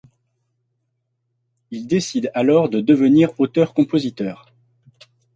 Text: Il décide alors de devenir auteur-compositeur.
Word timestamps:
Il 1.69 1.85
décide 1.85 2.31
alors 2.33 2.69
de 2.69 2.81
devenir 2.81 3.39
auteur-compositeur. 3.39 4.51